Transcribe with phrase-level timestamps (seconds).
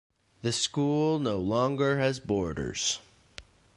[0.41, 2.97] The school no longer has boarders.